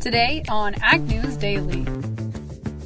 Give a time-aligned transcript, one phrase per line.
[0.00, 1.86] Today on Ag News Daily.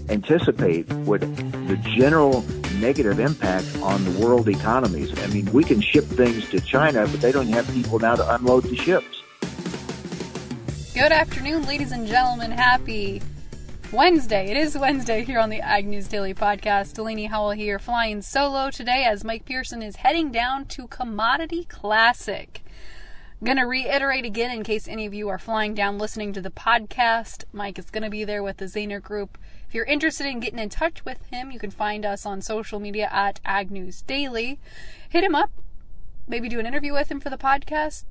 [0.09, 2.45] Anticipate what the general
[2.81, 5.17] negative impact on the world economies.
[5.23, 8.35] I mean, we can ship things to China, but they don't have people now to
[8.35, 9.23] unload the ships.
[10.93, 12.51] Good afternoon, ladies and gentlemen.
[12.51, 13.23] Happy
[13.93, 14.51] Wednesday.
[14.51, 16.95] It is Wednesday here on the Ag News Daily Podcast.
[16.95, 22.64] Delaney Howell here, flying solo today as Mike Pearson is heading down to Commodity Classic.
[23.43, 26.51] Going to reiterate again in case any of you are flying down listening to the
[26.51, 27.45] podcast.
[27.53, 29.37] Mike is going to be there with the Zaner Group.
[29.69, 32.81] If you're interested in getting in touch with him, you can find us on social
[32.81, 34.61] media at Ag News Daily.
[35.11, 35.51] Hit him up,
[36.27, 38.05] maybe do an interview with him for the podcast.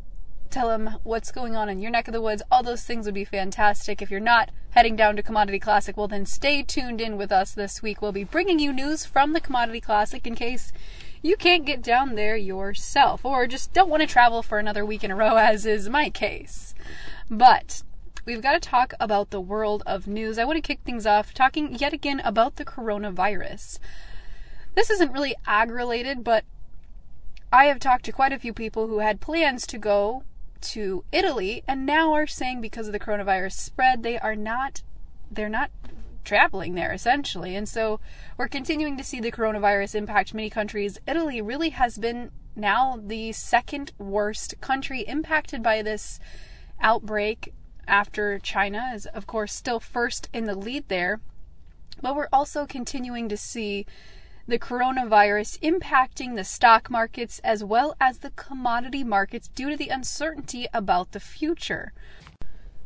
[0.51, 2.43] Tell him what's going on in your neck of the woods.
[2.51, 4.03] All those things would be fantastic.
[4.03, 7.53] If you're not heading down to Commodity Classic, well, then stay tuned in with us
[7.53, 8.03] this week.
[8.03, 10.71] We'll be bringing you news from the Commodity Classic in case
[11.23, 15.03] you can't get down there yourself, or just don't want to travel for another week
[15.03, 16.75] in a row, as is my case.
[17.31, 17.81] But
[18.25, 20.37] we've got to talk about the world of news.
[20.37, 23.79] I want to kick things off talking yet again about the coronavirus.
[24.75, 26.43] This isn't really ag related, but
[27.51, 30.23] I have talked to quite a few people who had plans to go
[30.61, 34.81] to Italy and now are saying because of the coronavirus spread they are not
[35.29, 35.69] they're not
[36.23, 37.55] traveling there essentially.
[37.55, 37.99] And so
[38.37, 40.99] we're continuing to see the coronavirus impact many countries.
[41.07, 46.19] Italy really has been now the second worst country impacted by this
[46.79, 47.53] outbreak
[47.87, 51.19] after China is of course still first in the lead there.
[52.01, 53.85] But we're also continuing to see
[54.45, 59.87] the coronavirus impacting the stock markets as well as the commodity markets due to the
[59.87, 61.93] uncertainty about the future.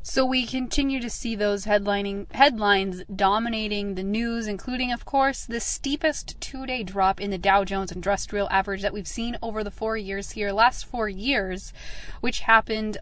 [0.09, 5.59] So we continue to see those headlining headlines dominating the news, including, of course, the
[5.59, 9.97] steepest two-day drop in the Dow Jones Industrial Average that we've seen over the four
[9.97, 11.73] years here, last four years,
[12.22, 13.00] which happened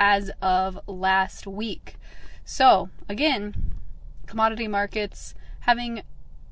[0.00, 1.96] as of last week.
[2.46, 3.54] So again,
[4.26, 6.02] commodity markets having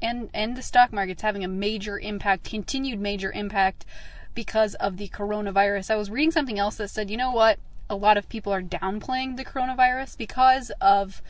[0.03, 3.87] and and the stock markets having a major impact, continued major impact
[4.34, 5.91] because of the coronavirus.
[5.91, 7.59] I was reading something else that said, you know what?
[7.89, 11.23] A lot of people are downplaying the coronavirus because of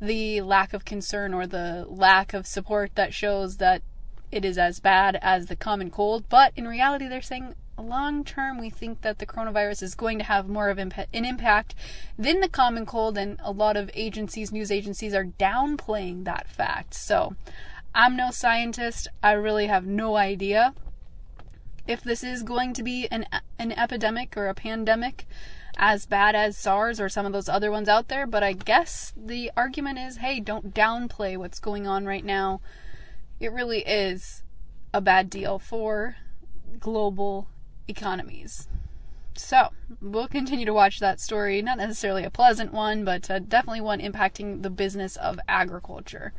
[0.00, 3.82] the lack of concern or the lack of support that shows that
[4.30, 6.28] it is as bad as the common cold.
[6.28, 10.24] But in reality, they're saying long term, we think that the coronavirus is going to
[10.24, 11.74] have more of an impact
[12.18, 16.94] than the common cold, and a lot of agencies, news agencies, are downplaying that fact.
[16.94, 17.34] So
[17.94, 19.08] I'm no scientist.
[19.22, 20.74] I really have no idea
[21.86, 23.26] if this is going to be an
[23.58, 25.26] an epidemic or a pandemic
[25.76, 29.12] as bad as SARS or some of those other ones out there, but I guess
[29.16, 32.60] the argument is hey, don't downplay what's going on right now.
[33.40, 34.42] It really is
[34.94, 36.16] a bad deal for
[36.80, 37.48] global
[37.86, 38.68] economies.
[39.34, 39.68] So,
[40.00, 41.60] we'll continue to watch that story.
[41.60, 46.32] Not necessarily a pleasant one, but uh, definitely one impacting the business of agriculture.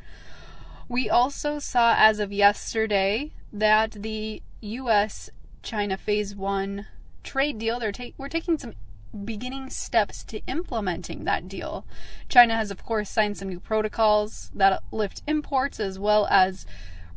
[0.89, 5.29] We also saw, as of yesterday, that the U.S.
[5.61, 6.87] China Phase 1
[7.23, 8.73] trade deal, they're ta- we're taking some
[9.25, 11.85] beginning steps to implementing that deal.
[12.29, 16.65] China has, of course, signed some new protocols that lift imports as well as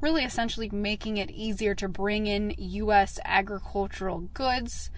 [0.01, 3.19] really essentially making it easier to bring in U.S.
[3.25, 4.91] agricultural goods.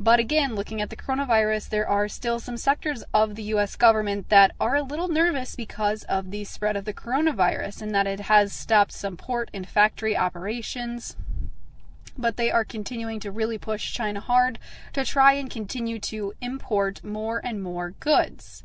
[0.00, 4.28] But again, looking at the coronavirus, there are still some sectors of the US government
[4.28, 8.20] that are a little nervous because of the spread of the coronavirus and that it
[8.20, 11.16] has stopped some port and factory operations
[12.18, 14.58] but they are continuing to really push China hard
[14.92, 18.64] to try and continue to import more and more goods.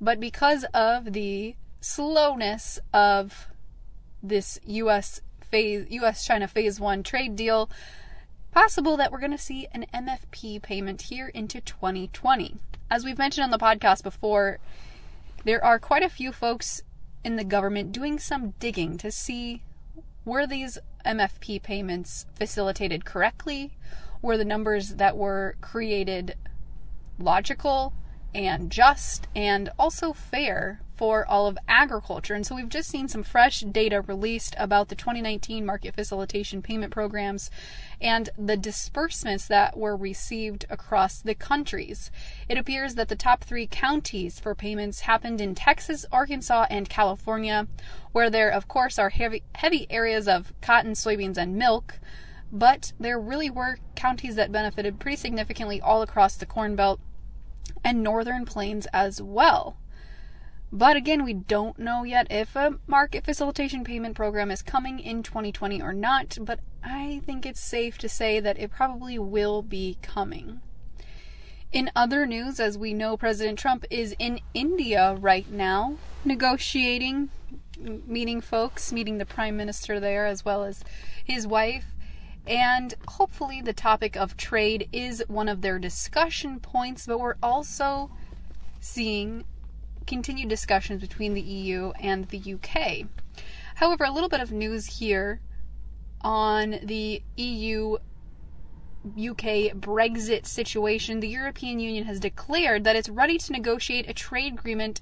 [0.00, 3.48] But because of the slowness of
[4.22, 7.70] this US phase US China phase 1 trade deal,
[8.52, 12.56] possible that we're going to see an MFP payment here into 2020.
[12.90, 14.58] As we've mentioned on the podcast before,
[15.44, 16.82] there are quite a few folks
[17.24, 19.62] in the government doing some digging to see
[20.24, 23.76] were these MFP payments facilitated correctly?
[24.22, 26.36] Were the numbers that were created
[27.18, 27.94] logical
[28.34, 32.34] and just and also fair for all of agriculture.
[32.34, 36.92] And so we've just seen some fresh data released about the 2019 market facilitation payment
[36.92, 37.50] programs
[38.02, 42.10] and the disbursements that were received across the countries.
[42.50, 47.66] It appears that the top three counties for payments happened in Texas, Arkansas, and California,
[48.12, 51.98] where there, of course, are heavy, heavy areas of cotton, soybeans, and milk.
[52.52, 57.00] But there really were counties that benefited pretty significantly all across the Corn Belt
[57.84, 59.76] and northern plains as well.
[60.72, 65.22] But again, we don't know yet if a market facilitation payment program is coming in
[65.22, 69.98] 2020 or not, but I think it's safe to say that it probably will be
[70.00, 70.60] coming.
[71.72, 77.30] In other news, as we know, President Trump is in India right now negotiating,
[77.78, 80.84] meeting folks, meeting the Prime Minister there as well as
[81.24, 81.86] his wife.
[82.46, 88.10] And hopefully, the topic of trade is one of their discussion points, but we're also
[88.80, 89.44] seeing
[90.06, 93.06] continued discussions between the EU and the UK.
[93.76, 95.40] However, a little bit of news here
[96.22, 97.96] on the EU
[99.16, 101.20] UK Brexit situation.
[101.20, 105.00] The European Union has declared that it's ready to negotiate a trade agreement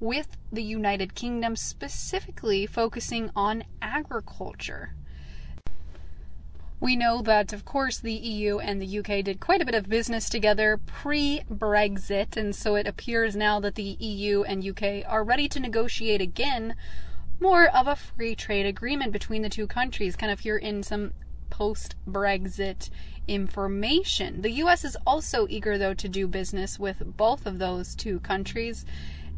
[0.00, 4.94] with the United Kingdom, specifically focusing on agriculture.
[6.80, 9.88] We know that, of course, the EU and the UK did quite a bit of
[9.88, 15.24] business together pre Brexit, and so it appears now that the EU and UK are
[15.24, 16.76] ready to negotiate again
[17.40, 21.12] more of a free trade agreement between the two countries, kind of here in some
[21.50, 22.90] post Brexit
[23.26, 24.42] information.
[24.42, 28.84] The US is also eager, though, to do business with both of those two countries,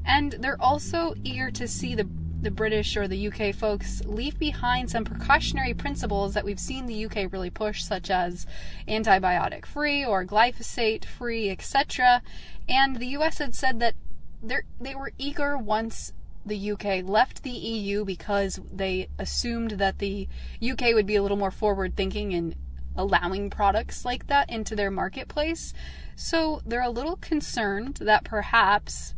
[0.05, 2.05] and they're also eager to see the
[2.43, 7.05] the British or the UK folks leave behind some precautionary principles that we've seen the
[7.05, 8.47] UK really push, such as
[8.89, 12.23] antibiotic free or glyphosate free, etc.
[12.69, 13.95] And the US had said that
[14.43, 16.13] they were eager once
[16.47, 20.27] the UK left the EU because they assumed that the
[20.63, 22.55] UK would be a little more forward thinking in
[22.97, 25.75] allowing products like that into their marketplace.
[26.17, 29.15] So they're a little concerned that perhaps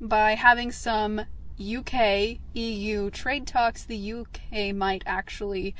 [0.00, 1.22] by having some
[1.60, 5.74] UK EU trade talks, the UK might actually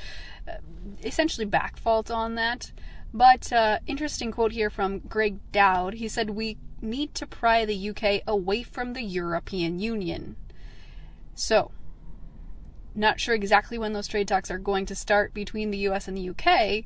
[0.48, 0.54] uh,
[1.02, 2.72] essentially backfault on that.
[3.12, 5.94] But uh, interesting quote here from Gregg Doud.
[5.94, 10.36] He said, "We need to pry the UK away from the European Union."
[11.34, 11.70] So,
[12.94, 16.16] not sure exactly when those trade talks are going to start between the US and
[16.16, 16.84] the UK,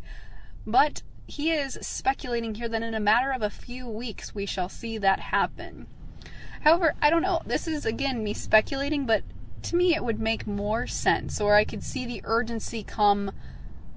[0.67, 4.69] but he is speculating here that in a matter of a few weeks we shall
[4.69, 5.87] see that happen.
[6.61, 7.41] However, I don't know.
[7.47, 9.23] This is again me speculating, but
[9.63, 13.33] to me it would make more sense, or I could see the urgency come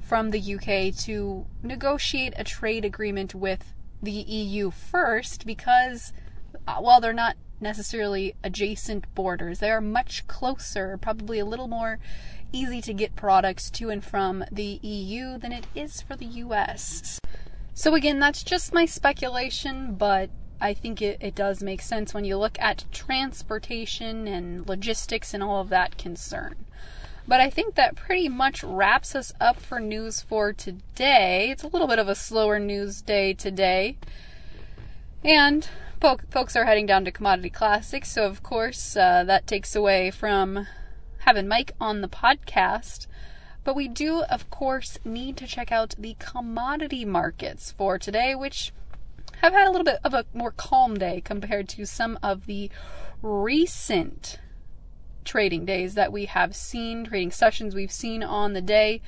[0.02, 6.12] from the UK to negotiate a trade agreement with the EU first because
[6.68, 12.00] uh, while they're not necessarily adjacent borders, they are much closer, probably a little more
[12.52, 17.20] easy to get products to and from the EU than it is for the US.
[17.74, 20.30] So, again, that's just my speculation, but
[20.64, 25.44] I think it, it does make sense when you look at transportation and logistics and
[25.44, 26.56] all of that concern.
[27.28, 31.52] But I think that pretty much wraps us up for news for today.
[31.52, 33.98] It's a little bit of a slower news day today.
[35.22, 35.68] And
[36.30, 40.66] folks are heading down to Commodity Classics, so of course uh, that takes away from
[41.20, 43.08] having Mike on the podcast.
[43.66, 48.72] But we do, of course, need to check out the commodity markets for today, which
[49.44, 52.72] have had a little bit of a more calm day compared to some of the
[53.22, 54.40] recent
[55.26, 59.02] trading days that we have seen, trading sessions we've seen on the day.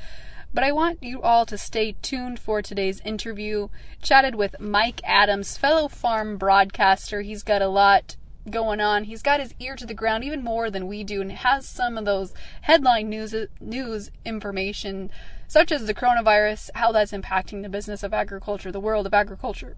[0.53, 3.69] But I want you all to stay tuned for today's interview.
[4.01, 7.21] Chatted with Mike Adams, fellow farm broadcaster.
[7.21, 8.17] He's got a lot
[8.49, 9.05] going on.
[9.05, 11.97] He's got his ear to the ground even more than we do and has some
[11.97, 15.11] of those headline news news information
[15.47, 19.75] such as the coronavirus, how that's impacting the business of agriculture, the world of agriculture,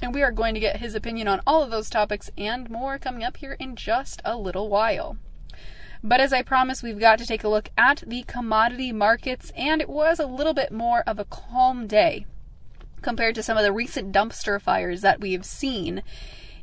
[0.00, 2.98] and we are going to get his opinion on all of those topics and more
[2.98, 5.16] coming up here in just a little while.
[6.02, 9.80] But as I promised, we've got to take a look at the commodity markets, and
[9.80, 12.26] it was a little bit more of a calm day
[13.02, 16.02] compared to some of the recent dumpster fires that we have seen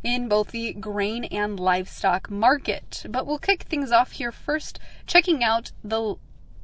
[0.03, 3.05] in both the grain and livestock market.
[3.09, 6.15] But we'll kick things off here first, checking out the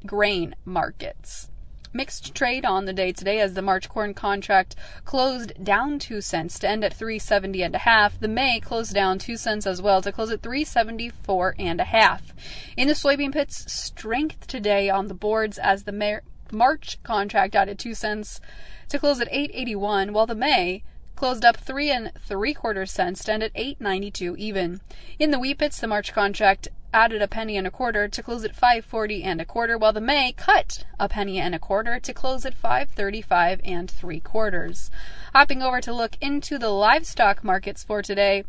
[0.05, 1.50] grain markets.
[1.93, 6.57] Mixed trade on the day today as the March corn contract closed down 2 cents
[6.59, 8.17] to end at 370 and a half.
[8.17, 12.33] The May closed down 2 cents as well to close at 374 and a half.
[12.77, 16.21] In the soybean pits, strength today on the boards as the
[16.51, 18.39] March contract added 2 cents
[18.87, 20.83] to close at 881 while the May
[21.21, 24.81] closed up three and three quarter cents end at 8.92 even.
[25.19, 28.43] In the wheat pits, the March contract added a penny and a quarter to close
[28.43, 32.11] at 540 and a quarter, while the May cut a penny and a quarter to
[32.11, 34.89] close at 535 and three quarters.
[35.31, 38.43] Hopping over to look into the livestock markets for today.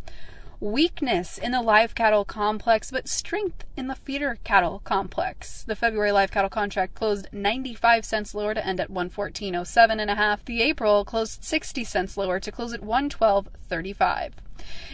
[0.63, 5.65] Weakness in the live cattle complex, but strength in the feeder cattle complex.
[5.65, 10.15] The February live cattle contract closed 95 cents lower to end at 114.07 and a
[10.15, 10.45] half.
[10.45, 14.35] The April closed 60 cents lower to close at 112.35.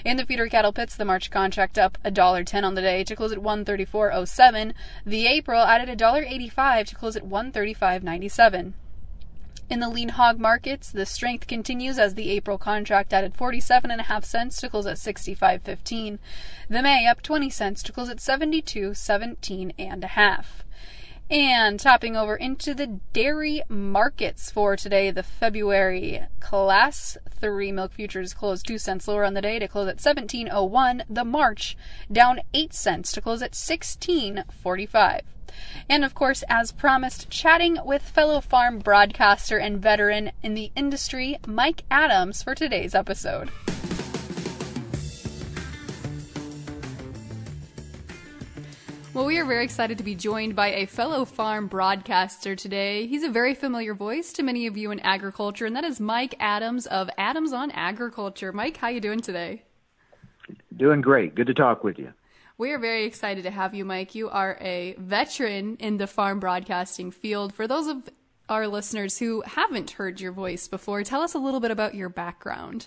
[0.07, 3.33] In the feeder cattle pits, the March contract up $1.10 on the day to close
[3.33, 4.73] at 134.07.
[5.05, 8.73] The April added $1.85 to close at 135.97.
[9.71, 14.57] In the lean hog markets, the strength continues as the April contract added 47.5 cents
[14.61, 16.19] to close at 65.15.
[16.71, 20.65] The May up 20 cents to close at 72.17 and a half.
[21.31, 28.33] And topping over into the dairy markets for today, the February Class 3 milk futures
[28.33, 31.03] closed 2 cents lower on the day to close at 17.01.
[31.11, 31.77] The March
[32.11, 35.21] down 8 cents to close at 16.45.
[35.87, 41.37] And of course, as promised, chatting with fellow farm broadcaster and veteran in the industry,
[41.47, 43.51] Mike Adams, for today's episode.
[49.19, 53.09] Well, we are very excited to be joined by a fellow farm broadcaster today.
[53.09, 56.37] He's a very familiar voice to many of you in agriculture, and that is Mike
[56.39, 58.53] Adams of Adams on Agriculture.
[58.53, 59.65] Mike, how you doing today?
[60.77, 61.35] Doing great.
[61.35, 62.13] Good to talk with you.
[62.59, 64.15] We are very excited to have you, Mike.
[64.15, 67.53] You are a veteran in the farm broadcasting field.
[67.53, 68.09] For those of
[68.49, 72.09] our listeners who haven't heard your voice before, tell us a little bit about your
[72.09, 72.87] background.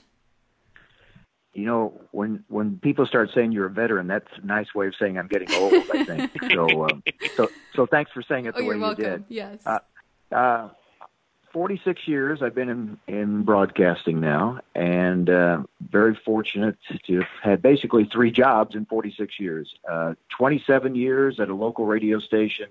[1.53, 4.96] You know, when when people start saying you're a veteran, that's a nice way of
[4.96, 5.74] saying I'm getting old.
[5.74, 6.86] I think so.
[6.86, 7.03] Um,
[7.36, 9.25] so so thanks for saying it the oh, way you did.
[9.27, 9.60] Yes.
[9.65, 9.79] Uh,
[10.31, 10.70] uh,
[11.51, 17.62] 46 years I've been in, in broadcasting now, and uh, very fortunate to have had
[17.62, 19.75] basically three jobs in 46 years.
[19.89, 22.67] Uh, 27 years at a local radio station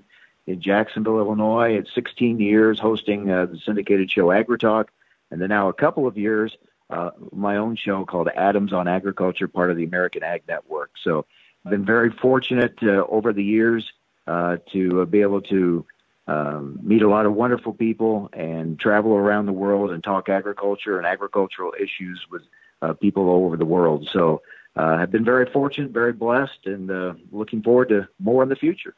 [0.47, 1.77] in Jacksonville, Illinois.
[1.77, 4.87] At 16 years hosting uh, the syndicated show AgriTalk,
[5.31, 6.57] and then now a couple of years
[6.91, 10.91] uh, my own show called Adams on Agriculture, part of the American Ag Network.
[11.03, 11.27] So
[11.65, 13.91] I've been very fortunate uh, over the years
[14.27, 15.85] uh, to uh, be able to
[16.27, 20.99] um, meet a lot of wonderful people and travel around the world and talk agriculture
[20.99, 22.43] and agricultural issues with
[22.83, 24.09] uh, people all over the world.
[24.13, 24.43] So
[24.77, 28.57] uh, I've been very fortunate, very blessed, and uh, looking forward to more in the
[28.57, 28.95] future.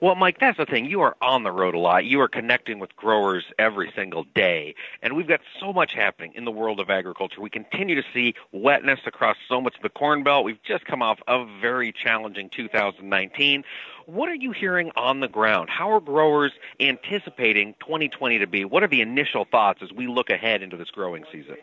[0.00, 0.86] Well, Mike, that's the thing.
[0.86, 2.04] You are on the road a lot.
[2.04, 4.74] You are connecting with growers every single day.
[5.02, 7.40] And we've got so much happening in the world of agriculture.
[7.40, 10.44] We continue to see wetness across so much of the Corn Belt.
[10.44, 13.64] We've just come off a very challenging 2019.
[14.06, 15.68] What are you hearing on the ground?
[15.68, 18.64] How are growers anticipating 2020 to be?
[18.64, 21.56] What are the initial thoughts as we look ahead into this growing season?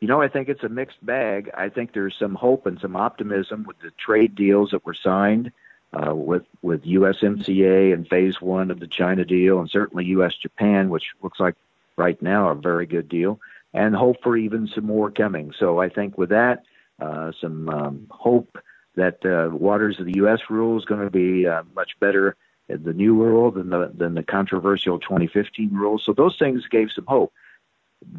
[0.00, 1.50] You know, I think it's a mixed bag.
[1.56, 5.52] I think there's some hope and some optimism with the trade deals that were signed
[5.92, 10.34] uh, with with USMCA and Phase One of the China deal, and certainly U.S.
[10.34, 11.54] Japan, which looks like
[11.96, 13.40] right now a very good deal,
[13.74, 15.52] and hope for even some more coming.
[15.58, 16.64] So I think with that,
[17.00, 18.58] uh, some um, hope
[18.94, 20.40] that uh, waters of the U.S.
[20.48, 22.36] rule is going to be uh, much better
[22.68, 25.98] in the new rule than the than the controversial 2015 rule.
[25.98, 27.32] So those things gave some hope.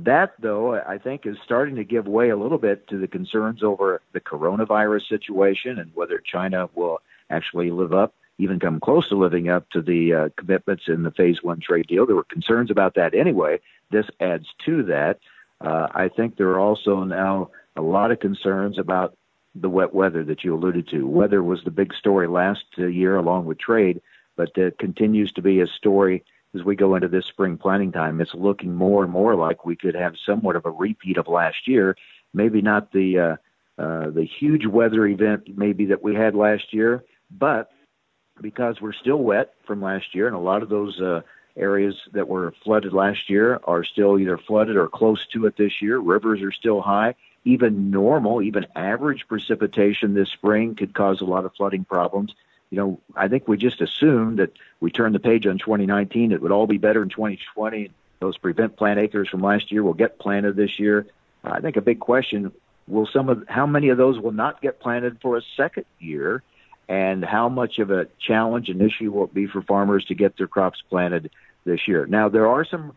[0.03, 3.63] That, though, I think is starting to give way a little bit to the concerns
[3.63, 7.01] over the coronavirus situation and whether China will
[7.34, 11.12] actually live up, even come close to living up to the uh, commitments in the
[11.12, 12.06] Phase One trade deal.
[12.06, 13.60] There were concerns about that anyway.
[13.92, 15.20] This adds to that.
[15.62, 19.18] Uh, I think there are also now a lot of concerns about
[19.56, 21.08] the wet weather that you alluded to.
[21.08, 24.02] Weather was the big story last year, along with trade,
[24.36, 26.24] but it continues to be a story
[26.56, 28.20] as we go into this spring planting time.
[28.20, 31.68] It's looking more and more like we could have somewhat of a repeat of last
[31.68, 31.96] year.
[32.34, 33.36] Maybe not the uh,
[33.78, 37.04] uh, the huge weather event maybe that we had last year,
[37.38, 37.72] but
[38.42, 41.22] because we're still wet from last year, and a lot of those uh,
[41.56, 45.82] areas that were flooded last year are still either flooded or close to it this
[45.82, 46.00] year.
[46.00, 47.16] Rivers are still high.
[47.46, 52.34] Even normal, even average precipitation this spring could cause a lot of flooding problems.
[52.70, 56.32] You know, I think we just assumed that we turned the page on 2019.
[56.32, 57.92] It would all be better in 2020.
[58.20, 61.06] Those prevent plant acres from last year will get planted this year.
[61.44, 62.52] I think a big question
[62.88, 66.42] will some of how many of those will not get planted for a second year
[66.93, 70.38] and how much of a challenge and issue will it be for farmers to get
[70.38, 71.31] their crops planted
[71.65, 72.05] this year.
[72.05, 72.93] Now, there are some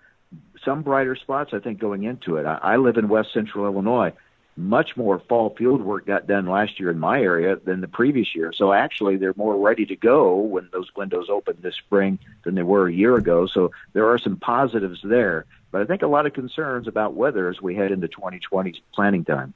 [0.62, 2.44] some brighter spots, I think, going into it.
[2.44, 4.12] I, I live in west central Illinois.
[4.54, 8.34] Much more fall field work got done last year in my area than the previous
[8.34, 8.52] year.
[8.52, 12.62] So actually, they're more ready to go when those windows open this spring than they
[12.62, 13.46] were a year ago.
[13.46, 15.46] So there are some positives there.
[15.70, 19.24] But I think a lot of concerns about weather as we head into 2020 planting
[19.24, 19.54] time.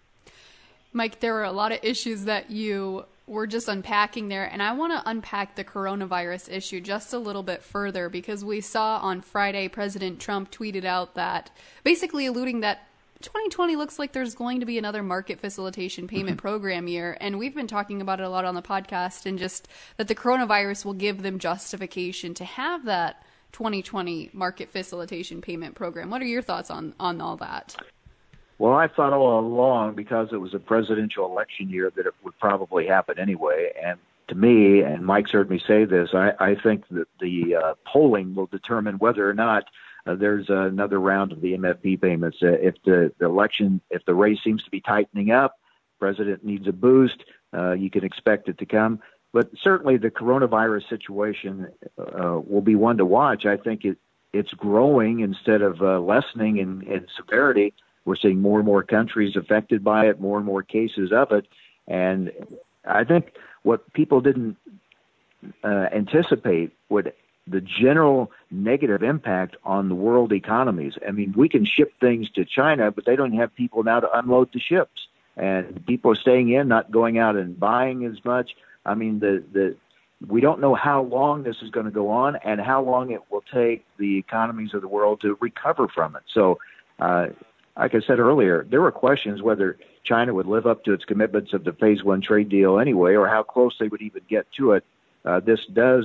[0.92, 4.72] Mike, there were a lot of issues that you were just unpacking there, and I
[4.72, 9.20] want to unpack the coronavirus issue just a little bit further because we saw on
[9.20, 11.50] Friday President Trump tweeted out that
[11.84, 12.86] basically alluding that
[13.22, 16.48] 2020 looks like there's going to be another market facilitation payment mm-hmm.
[16.48, 19.68] program year, and we've been talking about it a lot on the podcast, and just
[19.96, 23.22] that the coronavirus will give them justification to have that
[23.52, 26.10] 2020 market facilitation payment program.
[26.10, 27.76] What are your thoughts on on all that?
[28.60, 32.38] Well, I thought all along because it was a presidential election year that it would
[32.38, 33.72] probably happen anyway.
[33.82, 33.98] And
[34.28, 38.34] to me, and Mike's heard me say this, I, I think that the uh, polling
[38.34, 39.64] will determine whether or not
[40.06, 42.36] uh, there's another round of the MFP payments.
[42.42, 45.58] Uh, if the, the election, if the race seems to be tightening up,
[45.98, 47.24] president needs a boost.
[47.56, 49.00] Uh, you can expect it to come.
[49.32, 53.46] But certainly, the coronavirus situation uh, will be one to watch.
[53.46, 53.96] I think it
[54.34, 57.72] it's growing instead of uh, lessening in, in severity.
[58.04, 61.46] We're seeing more and more countries affected by it, more and more cases of it,
[61.86, 62.32] and
[62.84, 64.56] I think what people didn't
[65.64, 67.12] uh, anticipate would
[67.46, 70.94] the general negative impact on the world economies.
[71.06, 74.18] I mean, we can ship things to China, but they don't have people now to
[74.18, 78.56] unload the ships, and people are staying in, not going out and buying as much.
[78.84, 79.76] I mean, the the
[80.26, 83.22] we don't know how long this is going to go on and how long it
[83.30, 86.22] will take the economies of the world to recover from it.
[86.32, 86.58] So,
[86.98, 87.28] uh,
[87.80, 91.54] like I said earlier, there were questions whether China would live up to its commitments
[91.54, 94.72] of the Phase One trade deal anyway, or how close they would even get to
[94.72, 94.84] it.
[95.24, 96.04] Uh, this does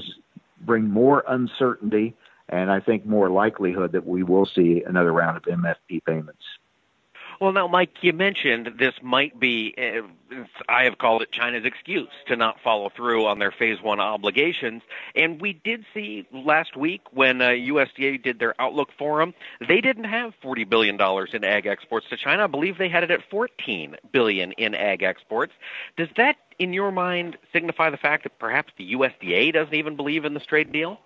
[0.61, 2.15] bring more uncertainty
[2.49, 6.43] and I think more likelihood that we will see another round of MFP payments.
[7.39, 12.09] Well, now, Mike, you mentioned this might be, uh, I have called it China's excuse
[12.27, 14.83] to not follow through on their phase one obligations.
[15.15, 19.33] And we did see last week when uh, USDA did their Outlook Forum,
[19.67, 20.95] they didn't have $40 billion
[21.33, 22.45] in ag exports to China.
[22.45, 25.53] I believe they had it at 14 billion in ag exports.
[25.97, 30.23] Does that, in your mind, signify the fact that perhaps the USDA doesn't even believe
[30.25, 30.99] in this trade deal?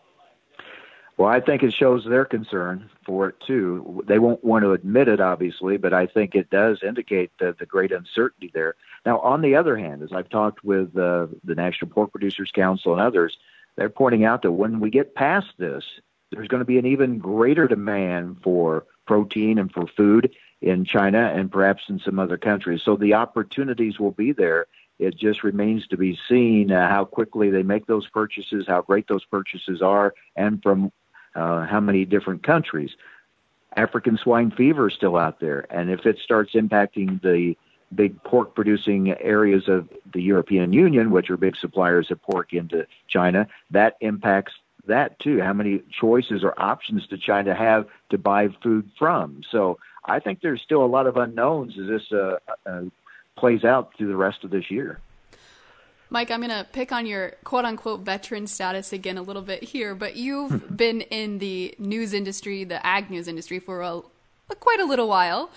[1.20, 4.06] Well, I think it shows their concern for it too.
[4.08, 7.66] They won't want to admit it, obviously, but I think it does indicate the, the
[7.66, 8.76] great uncertainty there.
[9.06, 12.94] Now, on the other hand, as I've talked with uh, the National Pork Producers Council
[12.94, 13.38] and others,
[13.76, 15.84] they're pointing out that when we get past this,
[16.32, 21.34] there's going to be an even greater demand for protein and for food in China
[21.36, 22.82] and perhaps in some other countries.
[22.86, 24.68] So the opportunities will be there.
[25.00, 29.10] It just remains to be seen uh, how quickly they make those purchases, how great
[29.10, 30.94] those purchases are, and from
[31.40, 32.92] uh, how many different countries.
[33.76, 37.56] African swine fever is still out there, and if it starts impacting the
[37.94, 42.86] big pork producing areas of the European Union, which are big suppliers of pork into
[43.08, 44.54] China, that impacts
[44.88, 45.42] that too.
[45.42, 49.42] How many choices or options does China have to buy food from?
[49.50, 52.82] So I think there's still a lot of unknowns as this uh, uh,
[53.38, 55.00] plays out through the rest of this year.
[56.12, 59.64] Mike, I'm going to pick on your quote unquote veteran status again a little bit
[59.64, 60.76] here, but you've hmm.
[60.76, 64.02] been in the news industry, the ag news industry, for a,
[64.50, 65.52] a, quite a little while.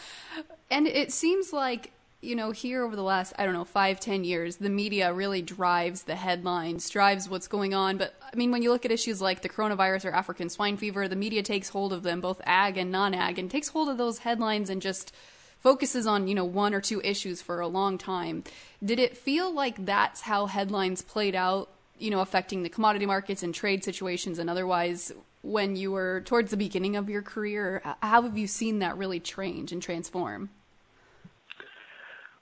[0.70, 4.24] And it seems like, you know, here over the last, I don't know, five, ten
[4.24, 7.96] years, the media really drives the headlines, drives what's going on.
[7.96, 11.08] But I mean, when you look at issues like the coronavirus or African swine fever,
[11.08, 13.96] the media takes hold of them, both ag and non ag, and takes hold of
[13.96, 15.14] those headlines and just
[15.62, 18.44] focuses on, you know, one or two issues for a long time.
[18.84, 23.42] Did it feel like that's how headlines played out, you know, affecting the commodity markets
[23.42, 27.80] and trade situations and otherwise when you were towards the beginning of your career?
[28.02, 30.50] How have you seen that really change and transform?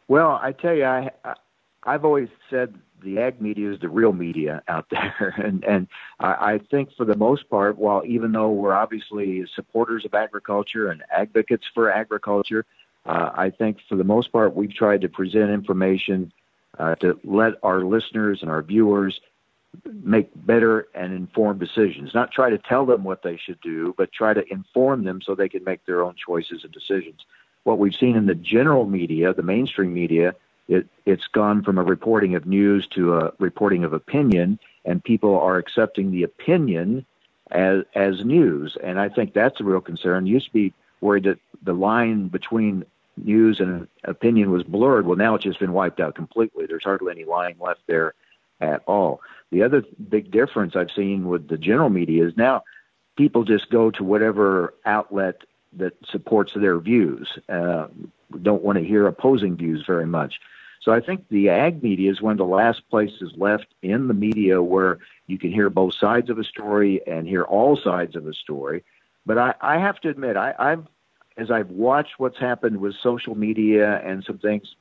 [0.09, 1.11] Well, I tell you, I,
[1.85, 5.87] I've always said the ag media is the real media out there, and and
[6.19, 10.89] I, I think for the most part, while even though we're obviously supporters of agriculture
[10.89, 12.67] and advocates for agriculture,
[13.07, 16.33] uh, I think for the most part, we've tried to present information
[16.79, 19.21] uh, to let our listeners and our viewers
[20.03, 22.15] make better and informed decisions.
[22.15, 25.35] Not try to tell them what they should do, but try to inform them so
[25.35, 27.21] they can make their own choices and decisions.
[27.65, 30.35] What we've seen in the general media, the mainstream media,
[30.69, 35.39] it, it's gone from a reporting of news to a reporting of opinion, and people
[35.39, 37.05] are accepting the opinion
[37.51, 38.77] as as news.
[38.83, 40.27] And I think that's a real concern.
[40.27, 42.85] It used to be worried that the line between
[43.17, 45.07] news and opinion was blurred.
[45.07, 46.67] Well, now it's just been wiped out completely.
[46.67, 48.15] There's hardly any line left there
[48.61, 49.21] at all.
[49.51, 52.65] The other big difference I've seen with the general media is now
[53.17, 55.43] people just go to whatever outlet
[55.75, 57.39] that supports their views.
[57.49, 57.89] Uh,
[58.43, 60.41] don't want to hear opposing views very much.
[60.83, 64.15] So I think the ag media is one of the last places left in the
[64.15, 68.27] media where you can hear both sides of a story and hear all sides of
[68.27, 68.83] a story.
[69.31, 70.89] But I, I have to admit, I, I've
[71.37, 74.75] as I've watched what's happened with social media and some things,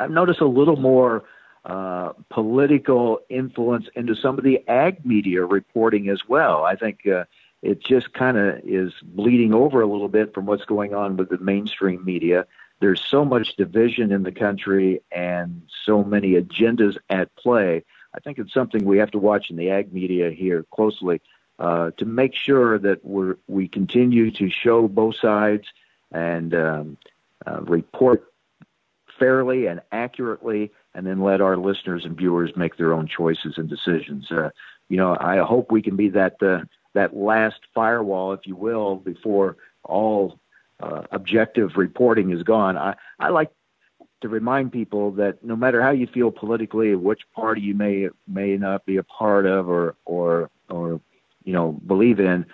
[0.00, 1.22] I've noticed a little more
[1.64, 6.64] uh, political influence into some of the ag media reporting as well.
[6.64, 7.26] I think uh,
[7.62, 11.28] it just kind of is bleeding over a little bit from what's going on with
[11.28, 12.48] the mainstream media.
[12.80, 17.84] There's so much division in the country and so many agendas at play.
[18.12, 21.20] I think it's something we have to watch in the ag media here closely
[21.58, 25.66] uh, to make sure that we we continue to show both sides
[26.12, 26.96] and um,
[27.46, 28.32] uh, report
[29.18, 33.68] fairly and accurately, and then let our listeners and viewers make their own choices and
[33.68, 34.30] decisions.
[34.30, 34.50] Uh,
[34.88, 36.60] you know, I hope we can be that uh,
[36.94, 40.38] that last firewall, if you will, before all
[40.80, 42.76] uh, objective reporting is gone.
[42.76, 43.50] I, I like
[44.20, 48.56] to remind people that no matter how you feel politically, which party you may may
[48.56, 51.00] not be a part of or or or
[51.48, 52.44] you know believe in,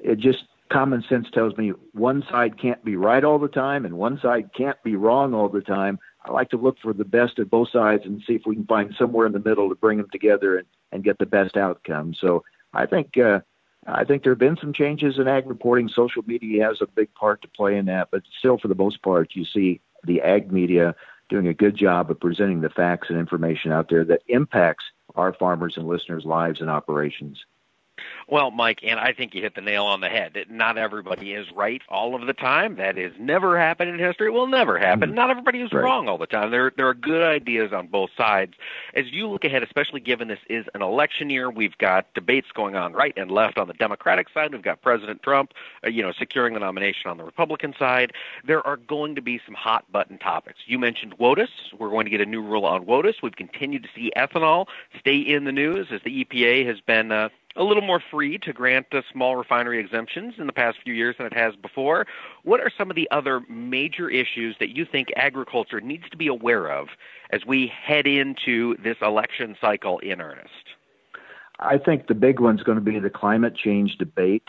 [0.00, 3.96] it just common sense tells me one side can't be right all the time and
[3.96, 5.96] one side can't be wrong all the time.
[6.24, 8.66] I like to look for the best of both sides and see if we can
[8.66, 12.14] find somewhere in the middle to bring them together and, and get the best outcome.
[12.14, 12.42] So
[12.74, 13.40] I think uh,
[13.86, 15.88] I think there have been some changes in ag reporting.
[15.88, 19.02] Social media has a big part to play in that, but still, for the most
[19.02, 20.96] part, you see the ag media
[21.28, 25.32] doing a good job of presenting the facts and information out there that impacts our
[25.32, 27.38] farmers and listeners' lives and operations.
[28.32, 30.46] Well, Mike, and I think you hit the nail on the head.
[30.48, 32.76] Not everybody is right all of the time.
[32.76, 34.28] That has never happened in history.
[34.28, 35.10] It will never happen.
[35.10, 35.16] Mm-hmm.
[35.16, 35.84] Not everybody is right.
[35.84, 36.50] wrong all the time.
[36.50, 38.54] There, there are good ideas on both sides.
[38.94, 42.74] As you look ahead, especially given this is an election year, we've got debates going
[42.74, 44.50] on right and left on the Democratic side.
[44.52, 45.52] We've got President Trump,
[45.84, 48.14] uh, you know, securing the nomination on the Republican side.
[48.46, 50.60] There are going to be some hot button topics.
[50.64, 51.74] You mentioned WOTUS.
[51.78, 53.16] We're going to get a new rule on WOTUS.
[53.22, 54.68] We've continued to see ethanol
[54.98, 58.52] stay in the news as the EPA has been uh, a little more free to
[58.52, 62.06] grant uh, small refinery exemptions in the past few years than it has before.
[62.44, 66.26] What are some of the other major issues that you think agriculture needs to be
[66.26, 66.88] aware of
[67.30, 70.50] as we head into this election cycle in earnest?
[71.58, 74.48] I think the big one's going to be the climate change debate.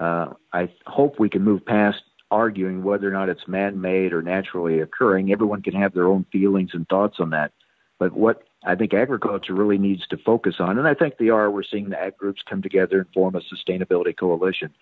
[0.00, 4.22] Uh, I hope we can move past arguing whether or not it's man made or
[4.22, 5.30] naturally occurring.
[5.30, 7.52] Everyone can have their own feelings and thoughts on that.
[7.98, 11.50] But what I think agriculture really needs to focus on, and I think they are.
[11.50, 14.72] We're seeing the ag groups come together and form a sustainability coalition.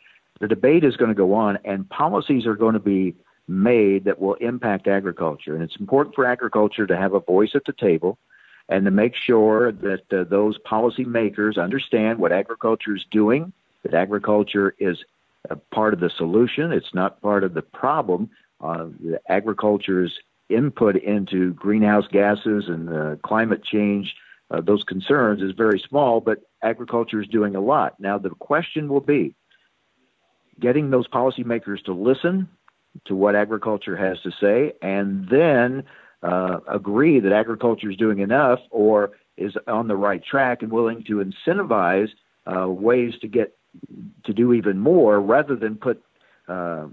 [0.40, 3.14] The debate is going to go on, and policies are going to be
[3.48, 5.54] made that will impact agriculture.
[5.54, 8.18] And it's important for agriculture to have a voice at the table
[8.68, 14.74] and to make sure that uh, those policymakers understand what agriculture is doing, that agriculture
[14.78, 14.98] is
[15.48, 18.30] a part of the solution, it's not part of the problem.
[18.60, 20.12] Uh, the agriculture is
[20.50, 24.14] input into greenhouse gases and uh, climate change,
[24.50, 27.94] uh, those concerns is very small, but agriculture is doing a lot.
[27.98, 29.34] Now, the question will be
[30.58, 32.48] getting those policymakers to listen
[33.06, 35.84] to what agriculture has to say and then
[36.22, 41.02] uh, agree that agriculture is doing enough or is on the right track and willing
[41.04, 42.10] to incentivize
[42.46, 43.56] uh, ways to get
[44.24, 46.02] to do even more rather than put
[46.48, 46.86] uh,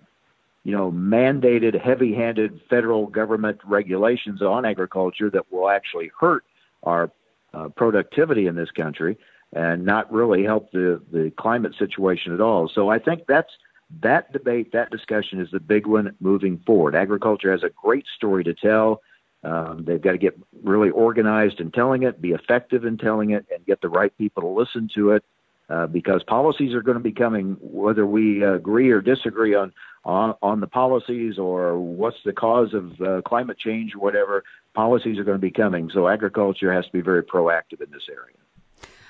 [0.67, 6.43] you know, mandated, heavy-handed federal government regulations on agriculture that will actually hurt
[6.84, 7.10] our
[7.53, 9.17] uh, productivity in this country
[9.53, 12.67] and not really help the the climate situation at all.
[12.67, 13.53] So I think that's
[14.01, 16.95] that debate, that discussion is the big one moving forward.
[16.95, 19.01] Agriculture has a great story to tell.
[19.45, 23.45] Um, they've got to get really organized in telling it, be effective in telling it,
[23.53, 25.23] and get the right people to listen to it.
[25.69, 29.73] Uh, because policies are going to be coming, whether we agree or disagree on
[30.06, 34.45] on, on the policies or what's the cause of uh, climate change or whatever.
[34.73, 38.08] Policies are going to be coming, so agriculture has to be very proactive in this
[38.10, 38.38] area.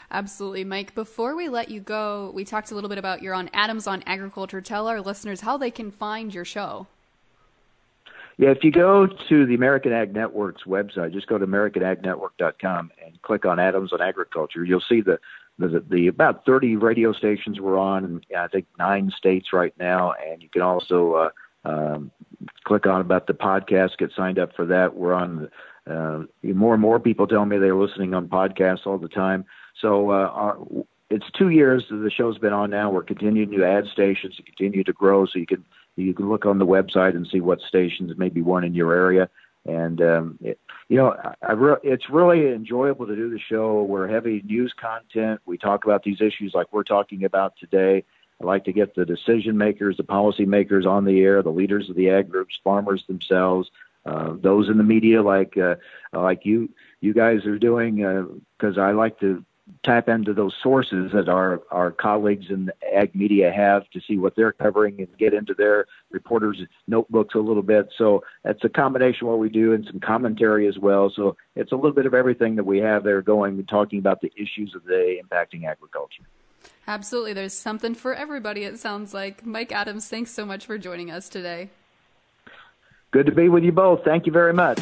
[0.10, 0.96] Absolutely, Mike.
[0.96, 4.02] Before we let you go, we talked a little bit about you're on Adams on
[4.08, 4.62] Agriculture.
[4.62, 6.88] Tell our listeners how they can find your show.
[8.38, 13.22] Yeah, if you go to the American Ag Network's website, just go to AmericanAgNetwork.com and
[13.24, 14.64] click on Adams on Agriculture.
[14.64, 15.20] You'll see the
[15.60, 20.14] the, the about 30 radio stations we're on, and I think nine states right now.
[20.14, 21.30] And you can also uh,
[21.66, 22.12] um,
[22.64, 24.96] click on about the podcast, get signed up for that.
[24.96, 25.50] We're on.
[25.90, 29.46] Uh, more and more people tell me they're listening on podcasts all the time.
[29.82, 30.58] So uh, our,
[31.10, 32.92] it's two years that the show's been on now.
[32.92, 35.26] We're continuing to add stations to continue to grow.
[35.26, 35.64] So you can
[35.96, 39.30] you can look on the website and see what stations maybe one in your area.
[39.68, 43.84] And um, it, you know, I, I re- it's really enjoyable to do the show.
[43.84, 45.42] We're heavy news content.
[45.46, 48.04] We talk about these issues like we're talking about today.
[48.42, 51.90] I like to get the decision makers, the policy makers on the air, the leaders
[51.90, 53.70] of the ag groups, farmers themselves,
[54.06, 55.76] uh, those in the media like uh,
[56.14, 56.70] like you
[57.02, 57.96] you guys are doing
[58.58, 59.44] because uh, I like to
[59.84, 64.36] tap into those sources that our our colleagues in ag media have to see what
[64.36, 67.90] they're covering and get into their reporters' notebooks a little bit.
[67.98, 71.12] So it's a combination of what we do and some commentary as well.
[71.16, 74.32] So it's a little bit of everything that we have there going, talking about the
[74.36, 76.24] issues of the day impacting agriculture.
[76.88, 78.64] Absolutely, there's something for everybody.
[78.64, 80.08] It sounds like Mike Adams.
[80.08, 81.70] Thanks so much for joining us today.
[83.12, 84.04] Good to be with you both.
[84.04, 84.80] Thank you very much.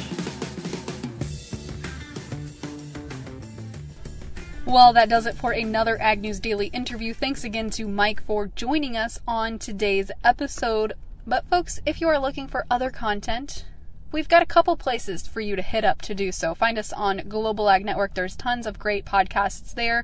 [4.75, 7.13] Well, that does it for another Ag News Daily interview.
[7.13, 10.91] Thanks again to Mike for joining us on today's episode.
[11.25, 13.63] But, folks, if you are looking for other content,
[14.11, 16.53] we've got a couple places for you to hit up to do so.
[16.53, 18.15] Find us on Global Ag Network.
[18.15, 20.03] There's tons of great podcasts there.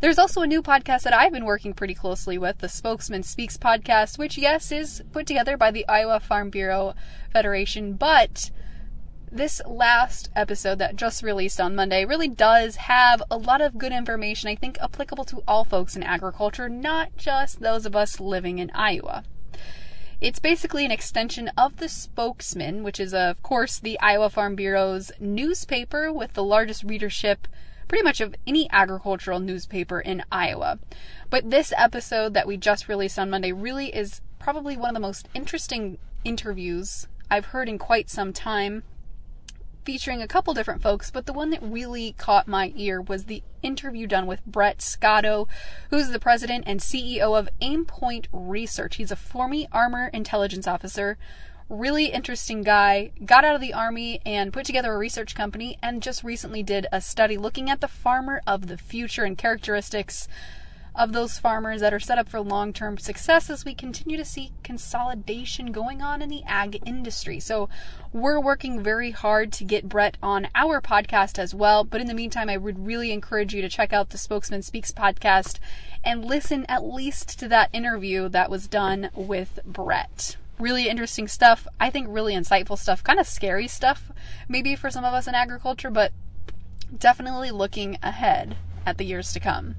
[0.00, 3.56] There's also a new podcast that I've been working pretty closely with, the Spokesman Speaks
[3.56, 6.94] podcast, which, yes, is put together by the Iowa Farm Bureau
[7.32, 8.52] Federation, but
[9.32, 13.92] this last episode that just released on Monday really does have a lot of good
[13.92, 18.58] information, I think, applicable to all folks in agriculture, not just those of us living
[18.58, 19.24] in Iowa.
[20.20, 25.10] It's basically an extension of the Spokesman, which is, of course, the Iowa Farm Bureau's
[25.18, 27.48] newspaper with the largest readership
[27.88, 30.78] pretty much of any agricultural newspaper in Iowa.
[31.30, 35.00] But this episode that we just released on Monday really is probably one of the
[35.00, 38.82] most interesting interviews I've heard in quite some time
[39.84, 43.42] featuring a couple different folks, but the one that really caught my ear was the
[43.62, 45.48] interview done with Brett Sciotto,
[45.90, 48.96] who's the president and CEO of Aimpoint Research.
[48.96, 51.18] He's a former Armor Intelligence Officer,
[51.68, 56.02] really interesting guy, got out of the Army and put together a research company, and
[56.02, 60.28] just recently did a study looking at the farmer of the future and characteristics
[60.94, 64.24] of those farmers that are set up for long term success as we continue to
[64.24, 67.40] see consolidation going on in the ag industry.
[67.40, 67.68] So,
[68.12, 71.82] we're working very hard to get Brett on our podcast as well.
[71.82, 74.92] But in the meantime, I would really encourage you to check out the Spokesman Speaks
[74.92, 75.58] podcast
[76.04, 80.36] and listen at least to that interview that was done with Brett.
[80.58, 81.66] Really interesting stuff.
[81.80, 83.02] I think really insightful stuff.
[83.02, 84.12] Kind of scary stuff,
[84.48, 86.12] maybe for some of us in agriculture, but
[86.96, 89.76] definitely looking ahead at the years to come.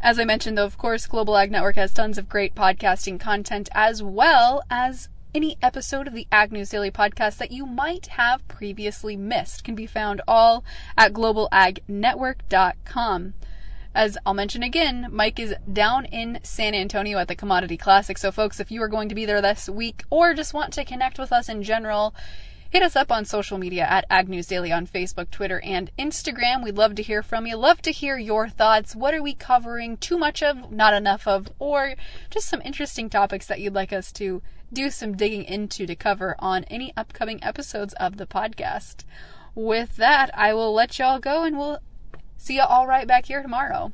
[0.00, 3.68] As I mentioned, though, of course, Global Ag Network has tons of great podcasting content
[3.72, 8.46] as well as any episode of the Ag News Daily podcast that you might have
[8.48, 10.64] previously missed can be found all
[10.96, 13.34] at globalagnetwork.com.
[13.94, 18.18] As I'll mention again, Mike is down in San Antonio at the Commodity Classic.
[18.18, 20.84] So, folks, if you are going to be there this week or just want to
[20.84, 22.14] connect with us in general,
[22.68, 26.64] Hit us up on social media at Ag News Daily on Facebook, Twitter, and Instagram.
[26.64, 27.56] We'd love to hear from you.
[27.56, 28.96] Love to hear your thoughts.
[28.96, 29.96] What are we covering?
[29.96, 31.94] Too much of, not enough of, or
[32.28, 36.34] just some interesting topics that you'd like us to do some digging into to cover
[36.40, 39.04] on any upcoming episodes of the podcast.
[39.54, 41.78] With that, I will let y'all go and we'll
[42.36, 43.92] see you all right back here tomorrow.